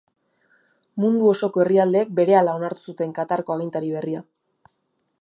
[1.03, 4.29] Mundu osoko herrialdeek berehala onartu zuten Qatarko agintari berria.